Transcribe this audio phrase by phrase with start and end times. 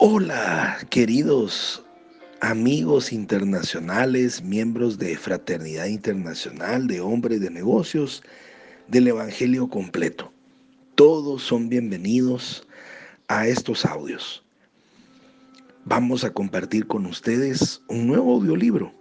[0.00, 1.84] Hola, queridos
[2.40, 8.22] amigos internacionales, miembros de Fraternidad Internacional de Hombres de Negocios
[8.86, 10.32] del Evangelio completo.
[10.94, 12.64] Todos son bienvenidos
[13.26, 14.44] a estos audios.
[15.84, 18.92] Vamos a compartir con ustedes un nuevo audiolibro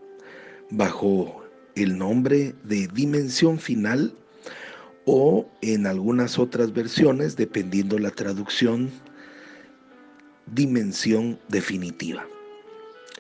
[0.72, 1.44] bajo
[1.76, 4.16] el nombre de Dimensión Final
[5.06, 8.90] o en algunas otras versiones, dependiendo la traducción,
[10.54, 12.28] Dimensión Definitiva.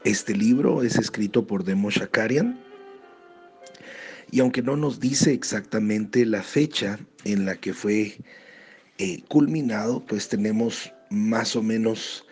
[0.04, 2.59] Este libro es escrito por Demo Shakarian
[4.31, 8.17] y aunque no nos dice exactamente la fecha en la que fue
[8.98, 12.26] eh, culminado, pues tenemos más o menos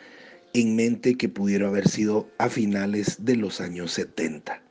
[0.54, 4.62] en mente que pudiera haber sido a finales de los años 70.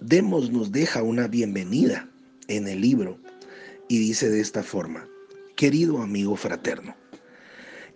[0.00, 2.08] Demos nos deja una bienvenida
[2.48, 3.18] en el libro
[3.88, 5.08] y dice de esta forma,
[5.56, 6.94] querido amigo fraterno,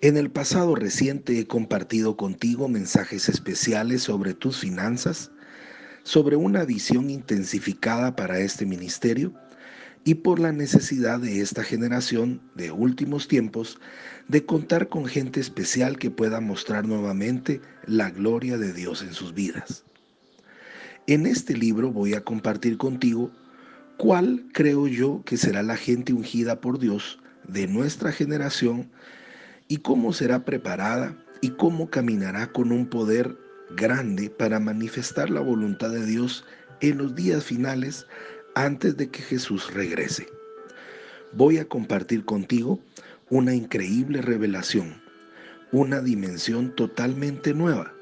[0.02, 5.30] en el pasado reciente he compartido contigo mensajes especiales sobre tus finanzas,
[6.04, 9.34] sobre una visión intensificada para este ministerio
[10.04, 13.78] y por la necesidad de esta generación de últimos tiempos
[14.28, 19.34] de contar con gente especial que pueda mostrar nuevamente la gloria de Dios en sus
[19.34, 19.84] vidas.
[21.06, 23.30] En este libro voy a compartir contigo
[23.98, 28.90] cuál creo yo que será la gente ungida por Dios de nuestra generación
[29.70, 33.36] y cómo será preparada y cómo caminará con un poder
[33.76, 36.44] grande para manifestar la voluntad de Dios
[36.80, 38.04] en los días finales
[38.56, 40.26] antes de que Jesús regrese.
[41.32, 42.80] Voy a compartir contigo
[43.28, 45.00] una increíble revelación,
[45.70, 47.94] una dimensión totalmente nueva,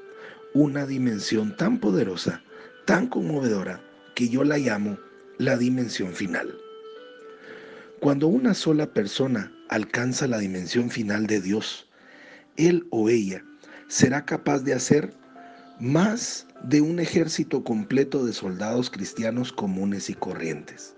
[0.55, 2.41] una dimensión tan poderosa,
[2.85, 3.79] tan conmovedora,
[4.15, 4.97] que yo la llamo
[5.37, 6.51] la dimensión final.
[7.99, 11.87] Cuando una sola persona alcanza la dimensión final de Dios,
[12.57, 13.43] él o ella
[13.87, 15.13] será capaz de hacer
[15.79, 20.95] más de un ejército completo de soldados cristianos comunes y corrientes.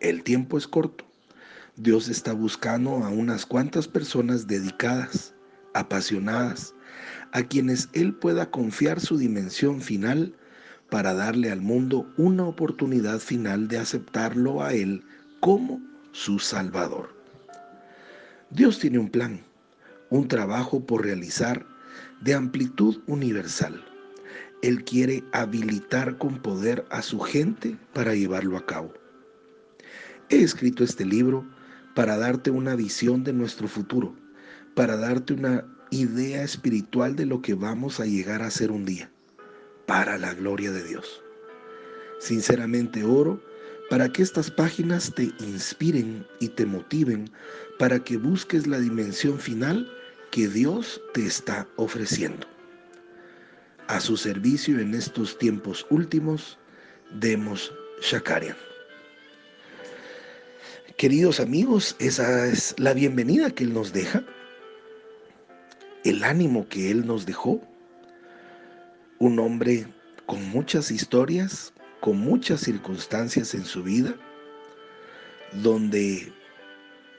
[0.00, 1.04] El tiempo es corto.
[1.76, 5.34] Dios está buscando a unas cuantas personas dedicadas,
[5.74, 6.74] apasionadas,
[7.32, 10.34] a quienes Él pueda confiar su dimensión final
[10.90, 15.04] para darle al mundo una oportunidad final de aceptarlo a Él
[15.40, 15.80] como
[16.12, 17.21] su Salvador.
[18.54, 19.40] Dios tiene un plan,
[20.10, 21.66] un trabajo por realizar
[22.20, 23.82] de amplitud universal.
[24.60, 28.92] Él quiere habilitar con poder a su gente para llevarlo a cabo.
[30.28, 31.46] He escrito este libro
[31.94, 34.14] para darte una visión de nuestro futuro,
[34.74, 39.10] para darte una idea espiritual de lo que vamos a llegar a ser un día,
[39.86, 41.22] para la gloria de Dios.
[42.20, 43.42] Sinceramente oro
[43.92, 47.30] para que estas páginas te inspiren y te motiven
[47.78, 49.86] para que busques la dimensión final
[50.30, 52.46] que Dios te está ofreciendo.
[53.88, 56.58] A su servicio en estos tiempos últimos,
[57.20, 57.70] demos
[58.00, 58.56] Shakarian.
[60.96, 64.24] Queridos amigos, esa es la bienvenida que Él nos deja,
[66.04, 67.60] el ánimo que Él nos dejó,
[69.18, 69.86] un hombre
[70.24, 74.12] con muchas historias, con muchas circunstancias en su vida,
[75.62, 76.32] donde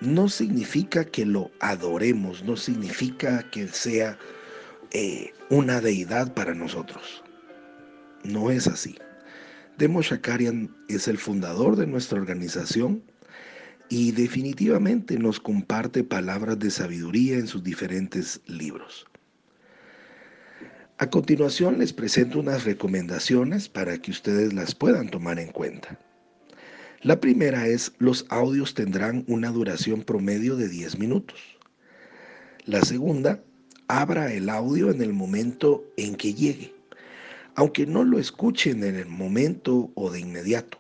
[0.02, 4.20] no significa que lo adoremos, no significa que sea
[4.92, 7.24] eh, una deidad para nosotros.
[8.26, 8.98] No es así.
[9.78, 13.02] Demo Shakarian es el fundador de nuestra organización
[13.88, 19.06] y definitivamente nos comparte palabras de sabiduría en sus diferentes libros.
[21.00, 26.00] A continuación les presento unas recomendaciones para que ustedes las puedan tomar en cuenta.
[27.02, 31.42] La primera es los audios tendrán una duración promedio de 10 minutos.
[32.66, 33.44] La segunda,
[33.88, 36.76] abra el audio en el momento en que llegue,
[37.56, 40.78] aunque no lo escuchen en el momento o de inmediato.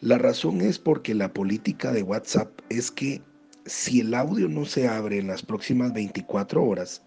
[0.00, 3.20] La razón es porque la política de WhatsApp es que
[3.66, 7.02] si el audio no se abre en las próximas 24 horas,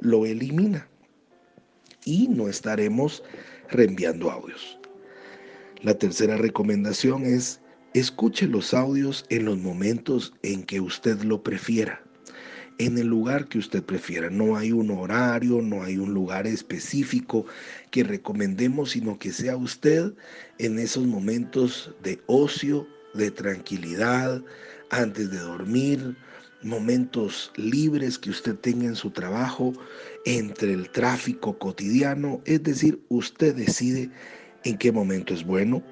[0.00, 0.88] lo elimina
[2.04, 3.22] y no estaremos
[3.70, 4.78] reenviando audios.
[5.82, 7.60] La tercera recomendación es
[7.94, 12.02] escuche los audios en los momentos en que usted lo prefiera,
[12.78, 14.30] en el lugar que usted prefiera.
[14.30, 17.46] No hay un horario, no hay un lugar específico
[17.90, 20.12] que recomendemos, sino que sea usted
[20.58, 24.42] en esos momentos de ocio, de tranquilidad,
[24.90, 26.16] antes de dormir,
[26.64, 29.72] momentos libres que usted tenga en su trabajo,
[30.24, 34.10] entre el tráfico cotidiano, es decir, usted decide
[34.64, 35.82] en qué momento es bueno,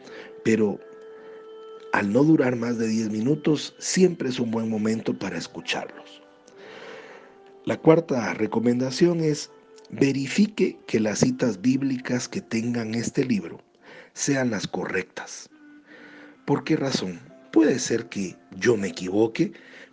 [0.44, 0.80] pero
[1.92, 6.22] al no durar más de 10 minutos, siempre es un buen momento para escucharlos.
[7.64, 9.50] La cuarta recomendación es
[9.90, 13.60] verifique que las citas bíblicas que tengan este libro
[14.14, 15.50] sean las correctas.
[16.46, 17.20] ¿Por qué razón?
[17.52, 19.52] Puede ser que yo me equivoque,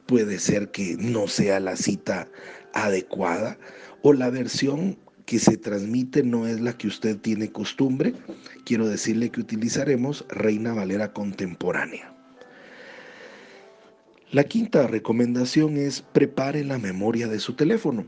[0.09, 2.27] puede ser que no sea la cita
[2.73, 3.59] adecuada
[4.01, 4.97] o la versión
[5.27, 8.15] que se transmite no es la que usted tiene costumbre.
[8.65, 12.11] Quiero decirle que utilizaremos Reina Valera contemporánea.
[14.31, 18.07] La quinta recomendación es prepare la memoria de su teléfono.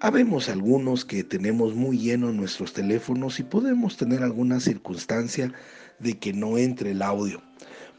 [0.00, 5.54] Habemos algunos que tenemos muy llenos nuestros teléfonos y podemos tener alguna circunstancia
[6.00, 7.40] de que no entre el audio.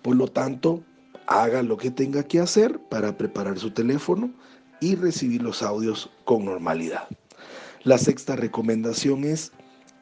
[0.03, 0.83] Por lo tanto,
[1.27, 4.31] haga lo que tenga que hacer para preparar su teléfono
[4.79, 7.07] y recibir los audios con normalidad.
[7.83, 9.51] La sexta recomendación es,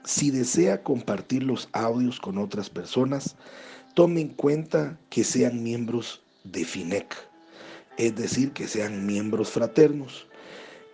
[0.06, 3.36] si desea compartir los audios con otras personas,
[3.94, 7.16] tome en cuenta que sean miembros de FINEC
[7.98, 10.28] es decir, que sean miembros fraternos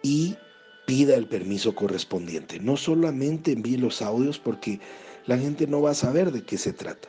[0.01, 0.35] y
[0.85, 2.59] pida el permiso correspondiente.
[2.59, 4.79] No solamente envíe los audios porque
[5.25, 7.07] la gente no va a saber de qué se trata.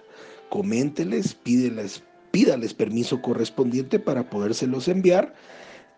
[0.48, 5.34] Coménteles, pídeles, pídales permiso correspondiente para podérselos enviar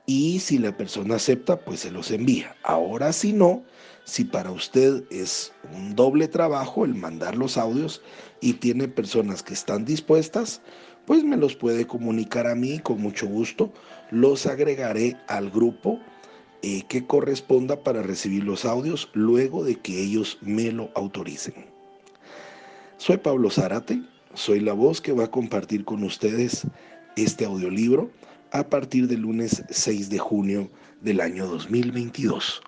[0.06, 2.56] y si la persona acepta, pues se los envía.
[2.64, 3.62] Ahora si no,
[4.04, 8.02] si para usted es un doble trabajo el mandar los audios
[8.40, 10.60] y tiene personas que están dispuestas,
[11.06, 13.72] pues me los puede comunicar a mí con mucho gusto.
[14.10, 16.00] Los agregaré al grupo
[16.62, 21.54] eh, que corresponda para recibir los audios luego de que ellos me lo autoricen.
[22.98, 24.00] Soy Pablo Zárate,
[24.34, 26.66] soy la voz que va a compartir con ustedes
[27.16, 28.10] este audiolibro
[28.50, 30.70] a partir del lunes 6 de junio
[31.00, 32.62] del año 2022.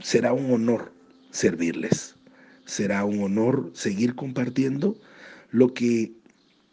[0.00, 0.92] Será un honor
[1.30, 2.16] servirles,
[2.64, 4.96] será un honor seguir compartiendo
[5.50, 6.12] lo que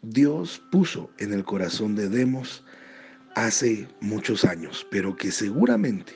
[0.02, 2.64] Dios puso en el corazón de Demos
[3.34, 6.12] hace muchos años, pero que seguramente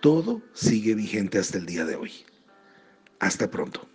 [0.00, 2.12] todo sigue vigente hasta el día de hoy.
[3.18, 3.89] Hasta pronto.